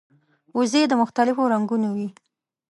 وزې 0.57 0.81
د 0.87 0.93
مختلفو 1.01 1.51
رنګونو 1.53 1.87
وي 1.95 2.07